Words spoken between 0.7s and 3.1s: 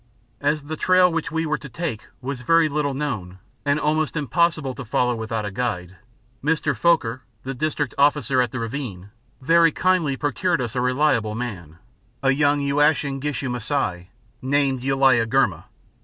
trail which we were to take was very little